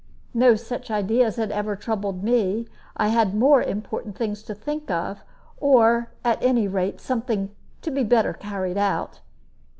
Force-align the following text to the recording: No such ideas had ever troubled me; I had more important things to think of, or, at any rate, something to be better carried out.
No 0.33 0.55
such 0.55 0.89
ideas 0.89 1.35
had 1.35 1.51
ever 1.51 1.75
troubled 1.75 2.23
me; 2.23 2.67
I 2.97 3.09
had 3.09 3.35
more 3.35 3.61
important 3.61 4.15
things 4.17 4.41
to 4.41 4.55
think 4.55 4.89
of, 4.89 5.23
or, 5.57 6.09
at 6.25 6.41
any 6.41 6.67
rate, 6.67 6.99
something 6.99 7.51
to 7.83 7.91
be 7.91 8.03
better 8.03 8.33
carried 8.33 8.79
out. 8.79 9.19